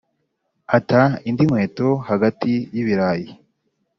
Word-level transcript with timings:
ata 0.77 1.01
indi 1.27 1.43
nkweto 1.47 1.89
hagati 2.09 2.53
y'ibirayi. 2.73 3.27